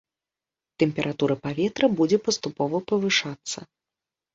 [0.83, 3.59] Тэмпература паветра будзе паступова павышацца.